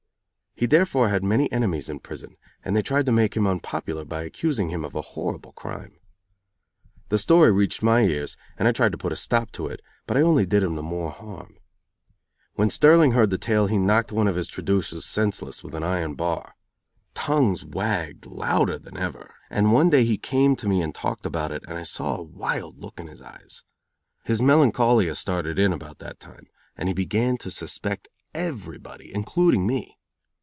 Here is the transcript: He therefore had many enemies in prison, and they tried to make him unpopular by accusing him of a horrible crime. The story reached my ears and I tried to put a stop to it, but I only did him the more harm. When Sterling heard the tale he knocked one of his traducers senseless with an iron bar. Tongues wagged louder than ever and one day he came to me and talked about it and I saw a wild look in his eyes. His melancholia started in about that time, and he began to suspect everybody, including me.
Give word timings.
He 0.53 0.67
therefore 0.67 1.09
had 1.09 1.23
many 1.23 1.51
enemies 1.51 1.89
in 1.89 2.01
prison, 2.01 2.37
and 2.63 2.75
they 2.75 2.83
tried 2.83 3.07
to 3.07 3.11
make 3.11 3.35
him 3.35 3.47
unpopular 3.47 4.05
by 4.05 4.21
accusing 4.21 4.69
him 4.69 4.85
of 4.85 4.93
a 4.93 5.01
horrible 5.01 5.53
crime. 5.53 5.97
The 7.09 7.17
story 7.17 7.51
reached 7.51 7.81
my 7.81 8.01
ears 8.01 8.37
and 8.59 8.67
I 8.67 8.71
tried 8.71 8.91
to 8.91 8.97
put 8.97 9.13
a 9.13 9.15
stop 9.15 9.51
to 9.53 9.65
it, 9.65 9.81
but 10.05 10.17
I 10.17 10.21
only 10.21 10.45
did 10.45 10.61
him 10.61 10.75
the 10.75 10.83
more 10.83 11.09
harm. 11.09 11.57
When 12.55 12.69
Sterling 12.69 13.13
heard 13.13 13.31
the 13.31 13.39
tale 13.39 13.65
he 13.65 13.79
knocked 13.79 14.11
one 14.11 14.27
of 14.27 14.35
his 14.35 14.47
traducers 14.47 15.03
senseless 15.03 15.63
with 15.63 15.73
an 15.73 15.81
iron 15.81 16.13
bar. 16.13 16.55
Tongues 17.15 17.65
wagged 17.65 18.27
louder 18.27 18.77
than 18.77 18.97
ever 18.97 19.33
and 19.49 19.71
one 19.73 19.89
day 19.89 20.03
he 20.03 20.15
came 20.17 20.55
to 20.57 20.67
me 20.67 20.83
and 20.83 20.93
talked 20.93 21.25
about 21.25 21.51
it 21.51 21.63
and 21.67 21.75
I 21.75 21.83
saw 21.83 22.17
a 22.17 22.21
wild 22.21 22.77
look 22.77 22.99
in 22.99 23.07
his 23.07 23.21
eyes. 23.21 23.63
His 24.25 24.43
melancholia 24.43 25.15
started 25.15 25.57
in 25.57 25.73
about 25.73 25.97
that 25.99 26.19
time, 26.19 26.45
and 26.77 26.87
he 26.87 26.93
began 26.93 27.37
to 27.37 27.49
suspect 27.49 28.09
everybody, 28.35 29.11
including 29.11 29.65
me. 29.65 29.97